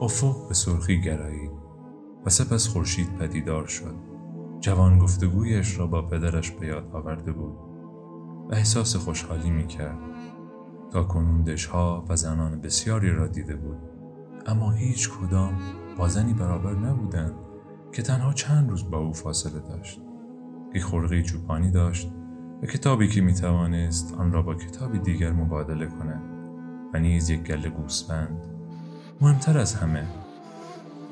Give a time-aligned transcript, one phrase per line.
[0.00, 1.50] افق به سرخی گرایید
[2.26, 3.94] و سپس خورشید پدیدار شد.
[4.60, 7.54] جوان گفتگویش را با پدرش به یاد آورده بود
[8.50, 9.98] و احساس خوشحالی می کرد
[10.92, 13.78] تا کنون دشها و زنان بسیاری را دیده بود
[14.46, 15.58] اما هیچ کدام
[15.98, 17.34] با زنی برابر نبودند
[17.92, 20.00] که تنها چند روز با او فاصله داشت.
[20.74, 22.12] یک خرقی چوپانی داشت
[22.62, 26.22] و کتابی که می توانست آن را با کتابی دیگر مبادله کند
[26.94, 28.59] و نیز یک گله گوسفند.
[29.22, 30.06] مهمتر از همه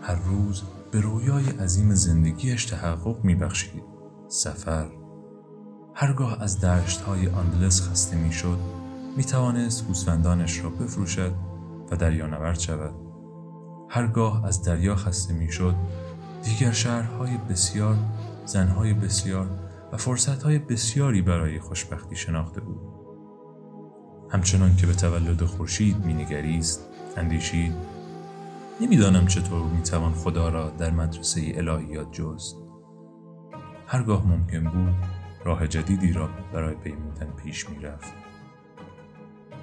[0.02, 3.82] هر روز به رویای عظیم زندگیش تحقق می بخشید.
[4.28, 4.86] سفر
[5.94, 8.58] هرگاه از دشت های آندلس خسته می شد
[9.16, 11.32] می توانست گوسفندانش را بفروشد
[11.90, 12.94] و دریانورد شود
[13.88, 15.74] هرگاه از دریا خسته می شد
[16.42, 17.96] دیگر شهرهای بسیار
[18.44, 19.50] زنهای بسیار
[19.92, 22.80] و فرصتهای بسیاری برای خوشبختی شناخته بود
[24.30, 26.80] همچنان که به تولد خورشید مینگریست
[27.16, 27.97] اندیشید
[28.80, 32.56] نمی‌دانم چطور می‌توان خدا را در مدرسه الهیات جست.
[33.86, 34.94] هرگاه ممکن بود
[35.44, 38.12] راه جدیدی را برای پیمودن پیش می‌رفت.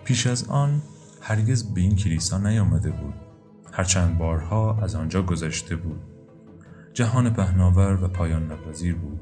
[0.03, 0.81] پیش از آن
[1.21, 3.13] هرگز به این کلیسا نیامده بود.
[3.73, 6.01] هرچند بارها از آنجا گذشته بود.
[6.93, 9.19] جهان پهناور و پایان نپذیر بود.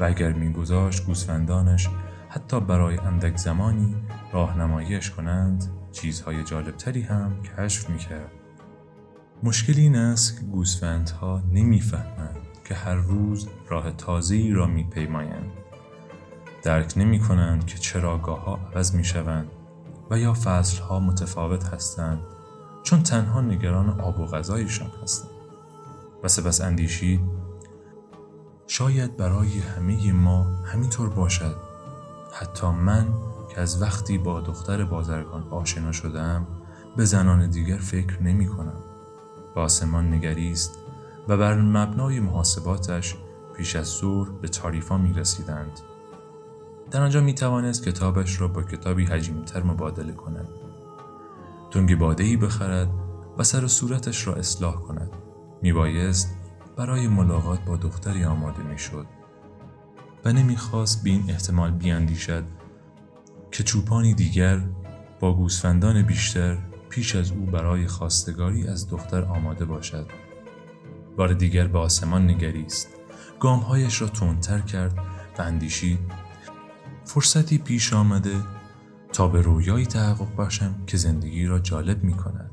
[0.00, 1.88] و اگر میگذاشت گوسفندانش
[2.28, 3.96] حتی برای اندک زمانی
[4.32, 8.39] راهنماییش کنند چیزهای جالبتری هم کشف می‌کرد.
[9.42, 15.52] مشکل این است که گوسفندها نمی‌فهمند که هر روز راه تازه‌ای را میپیمایند.
[16.62, 19.50] درک نمی کنند که چرا ها عوض می شوند
[20.10, 22.18] و یا فصل ها متفاوت هستند
[22.82, 25.30] چون تنها نگران آب و غذایشان هستند.
[26.22, 27.20] و سپس اندیشید
[28.66, 31.56] شاید برای همه ما همینطور باشد.
[32.32, 33.08] حتی من
[33.54, 36.46] که از وقتی با دختر بازرگان آشنا شدم
[36.96, 38.89] به زنان دیگر فکر نمی کنم
[39.54, 40.78] به آسمان نگریست
[41.28, 43.16] و بر مبنای محاسباتش
[43.56, 45.80] پیش از ظهر به تاریفا می رسیدند.
[46.90, 50.48] در آنجا می توانست کتابش را با کتابی حجیمتر مبادله کند.
[51.70, 52.90] تنگ بادهی بخرد
[53.38, 55.10] و سر و صورتش را اصلاح کند.
[55.62, 56.36] می بایست
[56.76, 59.06] برای ملاقات با دختری آماده می شد
[60.24, 62.44] و نمی‌خواست به این احتمال بیاندیشد
[63.50, 64.60] که چوپانی دیگر
[65.20, 66.58] با گوسفندان بیشتر
[66.90, 70.06] پیش از او برای خواستگاری از دختر آماده باشد.
[71.16, 72.88] بار دیگر به آسمان نگریست.
[73.40, 74.98] گامهایش را تندتر کرد
[75.38, 75.98] و اندیشید
[77.04, 78.36] فرصتی پیش آمده
[79.12, 82.50] تا به رویایی تحقق باشم که زندگی را جالب می کند.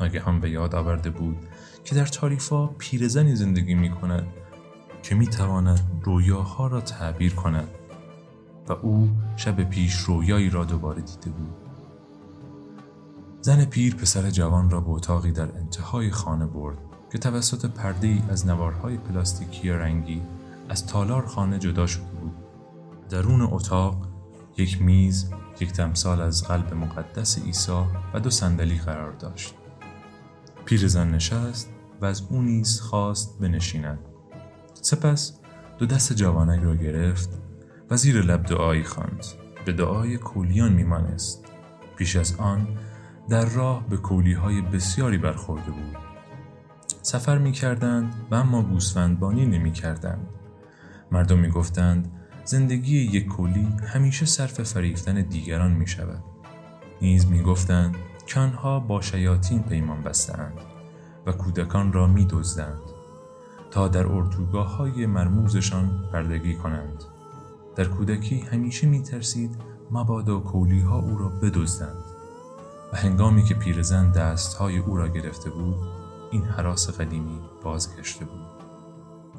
[0.00, 1.36] ناگهان به یاد آورده بود
[1.84, 4.26] که در تاریفا پیرزنی زندگی می کند
[5.02, 7.68] که می تواند رویاها را تعبیر کند
[8.68, 11.69] و او شب پیش رویایی را دوباره دیده بود.
[13.42, 16.78] زن پیر پسر جوان را به اتاقی در انتهای خانه برد
[17.12, 20.22] که توسط پرده ای از نوارهای پلاستیکی رنگی
[20.68, 22.32] از تالار خانه جدا شده بود.
[23.08, 24.08] درون اتاق
[24.56, 25.30] یک میز،
[25.60, 27.72] یک تمثال از قلب مقدس عیسی
[28.14, 29.54] و دو صندلی قرار داشت.
[30.64, 33.98] پیرزن نشست و از او نیز خواست بنشیند.
[34.74, 35.38] سپس
[35.78, 37.30] دو دست جوانک را گرفت
[37.90, 39.24] و زیر لب دعایی خواند.
[39.64, 41.44] به دعای کولیان میمانست.
[41.96, 42.68] پیش از آن
[43.30, 45.96] در راه به کولی های بسیاری برخورده بود.
[47.02, 50.28] سفر می کردند و اما گوسفندبانی نمی کردند.
[51.10, 52.12] مردم می گفتند
[52.44, 56.22] زندگی یک کولی همیشه صرف فریفتن دیگران می شود.
[57.02, 57.96] نیز می گفتند
[58.26, 60.58] که آنها با شیاطین پیمان بستند
[61.26, 62.80] و کودکان را می دزدند
[63.70, 67.04] تا در اردوگاه های مرموزشان پردگی کنند.
[67.76, 69.56] در کودکی همیشه می ترسید
[69.90, 72.09] مبادا کولی ها او را بدزدند.
[72.92, 75.76] و هنگامی که پیرزن دستهای او را گرفته بود
[76.30, 78.46] این حراس قدیمی بازگشته بود.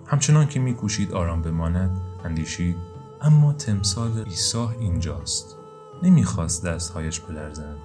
[0.08, 2.76] همچنان که میکوشید آرام بماند اندیشید
[3.22, 5.58] اما تمثال عیسی اینجاست.
[6.04, 7.78] نمی‌خواست دستهایش بلرزند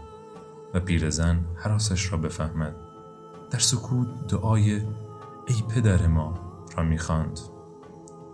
[0.75, 2.75] و پیرزن حراسش را بفهمد.
[3.51, 4.73] در سکوت دعای
[5.47, 6.39] ای پدر ما
[6.77, 7.41] را می‌خواند.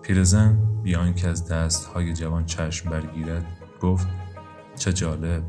[0.03, 3.47] پیرزن بیان که از دستهای جوان چشم برگیرد
[3.81, 4.07] گفت
[4.77, 5.43] چه جالب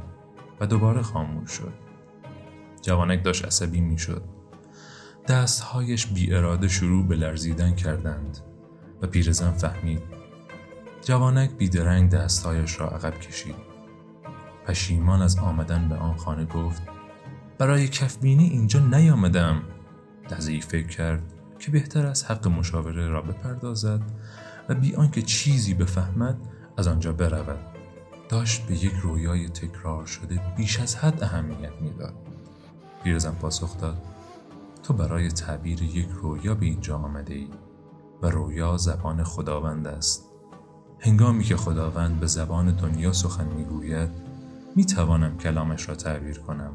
[0.60, 1.74] و دوباره خاموش شد.
[2.83, 4.24] جوانک داشت عصبی می شد.
[5.27, 8.38] دستهایش بی اراده شروع به لرزیدن کردند
[9.01, 10.01] و پیرزن فهمید.
[11.01, 13.56] جوانک بیدرنگ دستهایش را عقب کشید.
[14.68, 16.83] پشیمان از آمدن به آن خانه گفت
[17.57, 19.62] برای کفبینی اینجا نیامدم.
[20.31, 24.01] لحظه فکر کرد که بهتر از حق مشاوره را بپردازد
[24.69, 26.38] و بی آنکه چیزی بفهمد
[26.77, 27.59] از آنجا برود.
[28.30, 32.32] داشت به یک رویای تکرار شده بیش از حد اهمیت می‌داد
[33.04, 33.98] پیرزن پاسخ داد.
[34.84, 37.48] تو برای تعبیر یک رویا به اینجا آمده ای
[38.22, 40.30] و رویا زبان خداوند است.
[41.00, 44.10] هنگامی که خداوند به زبان دنیا سخن می‌گوید
[44.76, 46.74] می توانم کلامش را تعبیر کنم.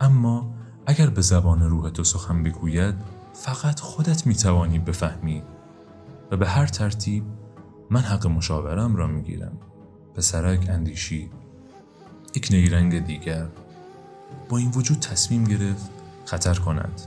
[0.00, 0.54] اما
[0.86, 2.94] اگر به زبان روح تو سخن بگوید
[3.32, 5.42] فقط خودت می توانی بفهمی
[6.30, 7.24] و به هر ترتیب
[7.90, 9.58] من حق مشاورم را می گیرم
[10.14, 11.32] پسرک اندیشید.
[12.34, 13.48] یک نیرنگ دیگر
[14.48, 15.90] با این وجود تصمیم گرفت
[16.24, 17.00] خطر کند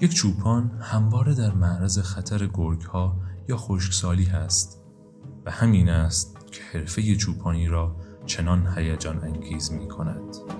[0.00, 3.16] یک چوپان همواره در معرض خطر گرگ ها
[3.48, 4.82] یا خشکسالی هست
[5.44, 7.96] و همین است که حرفه چوپانی را
[8.26, 10.59] چنان هیجان انگیز می کند.